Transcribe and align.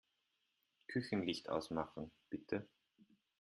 Küchenlicht 0.87 1.47
ausmachen, 1.49 2.11
bitte. 2.31 2.67